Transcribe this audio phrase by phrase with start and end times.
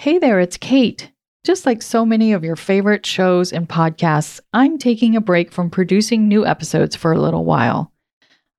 [0.00, 1.12] Hey there, it's Kate.
[1.44, 5.68] Just like so many of your favorite shows and podcasts, I'm taking a break from
[5.68, 7.92] producing new episodes for a little while.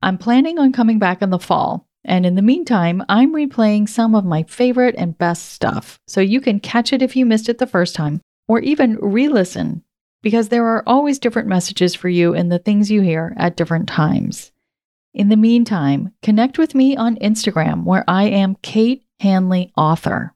[0.04, 4.14] I'm planning on coming back in the fall, and in the meantime, I'm replaying some
[4.14, 7.58] of my favorite and best stuff, so you can catch it if you missed it
[7.58, 9.84] the first time, or even re listen,
[10.22, 13.90] because there are always different messages for you in the things you hear at different
[13.90, 14.52] times.
[15.16, 20.36] In the meantime, connect with me on Instagram, where I am Kate Hanley Author.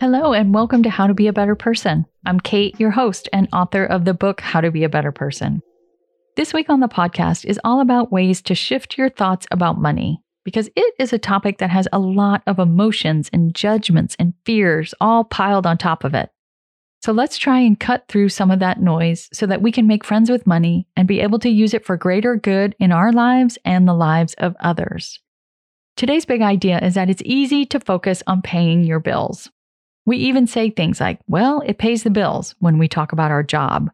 [0.00, 2.06] Hello, and welcome to How to Be a Better Person.
[2.24, 5.60] I'm Kate, your host and author of the book How to Be a Better Person.
[6.36, 10.22] This week on the podcast is all about ways to shift your thoughts about money,
[10.44, 14.94] because it is a topic that has a lot of emotions and judgments and fears
[15.00, 16.30] all piled on top of it.
[17.02, 20.04] So let's try and cut through some of that noise so that we can make
[20.04, 23.58] friends with money and be able to use it for greater good in our lives
[23.64, 25.18] and the lives of others.
[25.96, 29.50] Today's big idea is that it's easy to focus on paying your bills.
[30.08, 33.42] We even say things like, well, it pays the bills when we talk about our
[33.42, 33.90] job.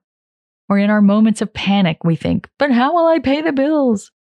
[0.69, 4.13] Or in our moments of panic, we think, but how will I pay the bills?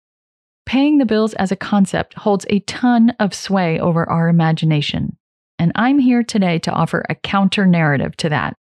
[0.66, 5.16] Paying the bills as a concept holds a ton of sway over our imagination.
[5.56, 8.56] And I'm here today to offer a counter narrative to that.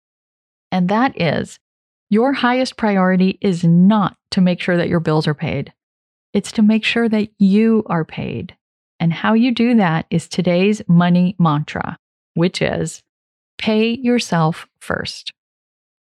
[0.70, 1.58] And that is
[2.10, 5.72] your highest priority is not to make sure that your bills are paid,
[6.32, 8.56] it's to make sure that you are paid.
[9.00, 11.98] And how you do that is today's money mantra,
[12.34, 13.02] which is
[13.64, 15.32] pay yourself first.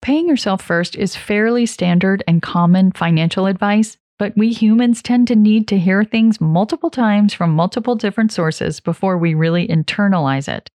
[0.01, 5.34] Paying yourself first is fairly standard and common financial advice, but we humans tend to
[5.34, 10.70] need to hear things multiple times from multiple different sources before we really internalize it.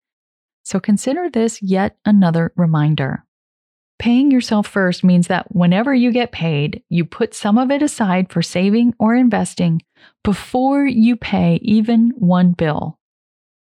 [0.62, 3.24] So consider this yet another reminder.
[3.98, 8.30] Paying yourself first means that whenever you get paid, you put some of it aside
[8.30, 9.80] for saving or investing
[10.22, 12.98] before you pay even one bill.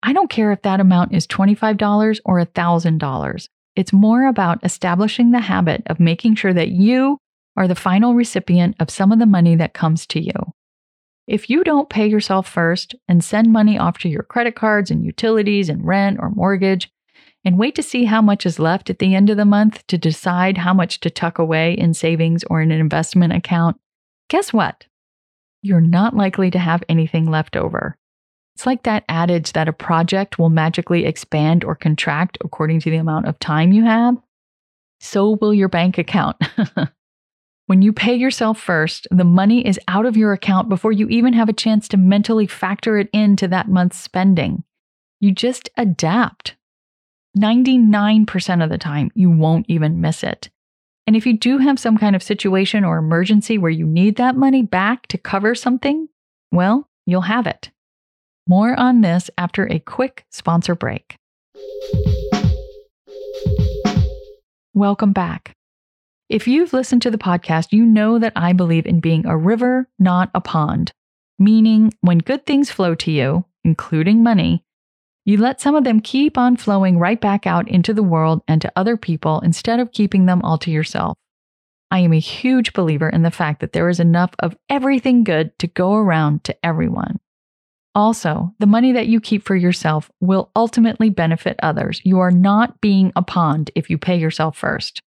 [0.06, 3.48] I don't care if that amount is $25 or $1,000.
[3.74, 7.16] It's more about establishing the habit of making sure that you
[7.56, 10.52] are the final recipient of some of the money that comes to you.
[11.26, 15.06] If you don't pay yourself first and send money off to your credit cards and
[15.06, 16.90] utilities and rent or mortgage,
[17.42, 19.96] and wait to see how much is left at the end of the month to
[19.96, 23.78] decide how much to tuck away in savings or in an investment account,
[24.28, 24.84] guess what?
[25.62, 27.96] You're not likely to have anything left over.
[28.54, 32.96] It's like that adage that a project will magically expand or contract according to the
[32.96, 34.16] amount of time you have.
[35.00, 36.36] So will your bank account.
[37.66, 41.32] when you pay yourself first, the money is out of your account before you even
[41.32, 44.62] have a chance to mentally factor it into that month's spending.
[45.20, 46.54] You just adapt.
[47.36, 50.48] 99% of the time, you won't even miss it.
[51.06, 54.36] And if you do have some kind of situation or emergency where you need that
[54.36, 56.08] money back to cover something,
[56.52, 57.70] well, you'll have it.
[58.46, 61.16] More on this after a quick sponsor break.
[64.74, 65.54] Welcome back.
[66.28, 69.88] If you've listened to the podcast, you know that I believe in being a river,
[69.98, 70.92] not a pond,
[71.38, 74.62] meaning when good things flow to you, including money,
[75.24, 78.60] you let some of them keep on flowing right back out into the world and
[78.60, 81.16] to other people instead of keeping them all to yourself.
[81.90, 85.58] I am a huge believer in the fact that there is enough of everything good
[85.60, 87.20] to go around to everyone.
[87.94, 92.00] Also, the money that you keep for yourself will ultimately benefit others.
[92.04, 95.00] You are not being a pond if you pay yourself first.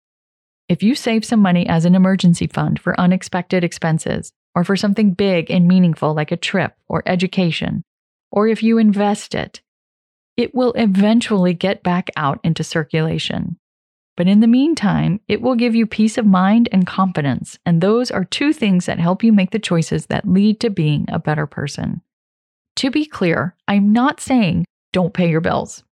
[0.68, 5.12] If you save some money as an emergency fund for unexpected expenses, or for something
[5.12, 7.82] big and meaningful like a trip or education,
[8.30, 9.60] or if you invest it,
[10.36, 13.58] it will eventually get back out into circulation.
[14.16, 18.10] But in the meantime, it will give you peace of mind and confidence, and those
[18.10, 21.46] are two things that help you make the choices that lead to being a better
[21.46, 22.00] person.
[22.76, 25.82] To be clear, I'm not saying don't pay your bills.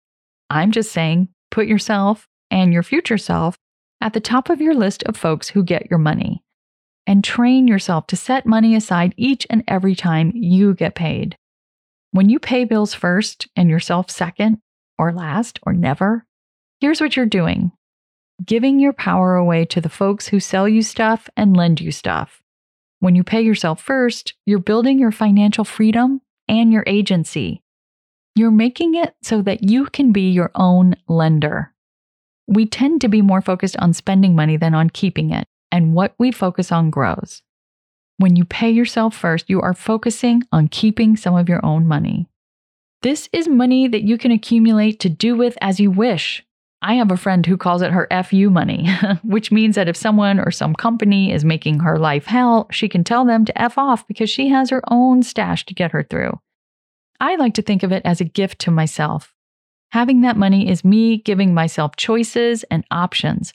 [0.51, 3.57] I'm just saying put yourself and your future self
[4.01, 6.43] at the top of your list of folks who get your money.
[7.07, 11.37] And train yourself to set money aside each and every time you get paid.
[12.13, 14.59] When you pay bills first and yourself second,
[14.99, 16.25] or last, or never,
[16.81, 17.73] here's what you're doing
[18.45, 22.43] giving your power away to the folks who sell you stuff and lend you stuff.
[22.99, 27.63] When you pay yourself first, you're building your financial freedom and your agency.
[28.37, 31.73] You're making it so that you can be your own lender.
[32.47, 36.15] we tend to be more focused on spending money than on keeping it, and what
[36.19, 37.43] we focus on grows.
[38.19, 42.29] When you pay yourself first, you are focusing on keeping some of your own money.
[43.03, 46.45] This is money that you can accumulate to do with as you wish.
[46.85, 48.95] I have a friend who calls it her FU money,
[49.25, 53.03] which means that if someone or some company is making her life hell, she can
[53.03, 56.39] tell them to F off because she has her own stash to get her through.
[57.19, 59.35] I like to think of it as a gift to myself.
[59.93, 63.55] Having that money is me giving myself choices and options,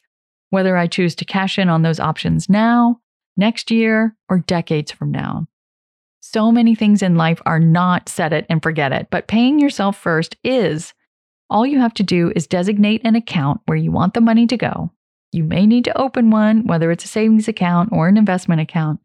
[0.49, 2.99] whether I choose to cash in on those options now,
[3.37, 5.45] next year, or decades from now.
[6.19, 9.97] So many things in life are not set it and forget it, but paying yourself
[9.97, 10.95] first is.
[11.49, 14.57] All you have to do is designate an account where you want the money to
[14.57, 14.91] go.
[15.31, 18.99] You may need to open one, whether it's a savings account or an investment account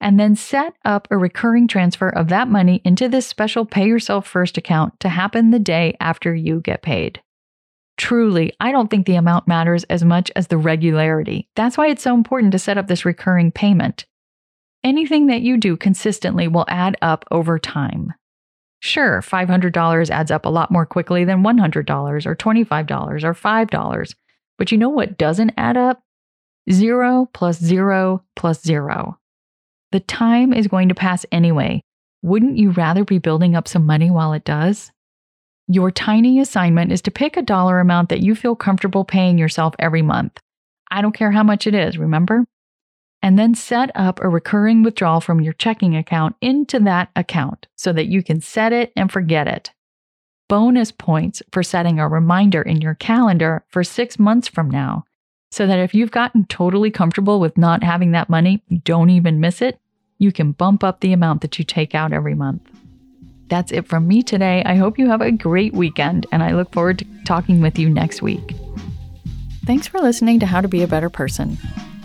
[0.00, 4.26] and then set up a recurring transfer of that money into this special Pay Yourself
[4.26, 7.20] First account to happen the day after you get paid.
[7.98, 11.48] Truly, I don't think the amount matters as much as the regularity.
[11.54, 14.06] That's why it's so important to set up this recurring payment.
[14.82, 18.14] Anything that you do consistently will add up over time.
[18.80, 24.14] Sure, $500 adds up a lot more quickly than $100 or $25 or $5.
[24.58, 26.02] But you know what doesn't add up?
[26.70, 29.18] Zero plus zero plus zero.
[29.92, 31.82] The time is going to pass anyway.
[32.22, 34.92] Wouldn't you rather be building up some money while it does?
[35.68, 39.74] Your tiny assignment is to pick a dollar amount that you feel comfortable paying yourself
[39.78, 40.38] every month.
[40.90, 42.44] I don't care how much it is, remember?
[43.22, 47.92] And then set up a recurring withdrawal from your checking account into that account so
[47.92, 49.72] that you can set it and forget it.
[50.48, 55.04] Bonus points for setting a reminder in your calendar for six months from now
[55.50, 59.60] so that if you've gotten totally comfortable with not having that money, don't even miss
[59.60, 59.78] it,
[60.18, 62.62] you can bump up the amount that you take out every month.
[63.48, 64.62] That's it from me today.
[64.64, 67.90] I hope you have a great weekend, and I look forward to talking with you
[67.90, 68.54] next week.
[69.64, 71.58] Thanks for listening to How to Be a Better Person.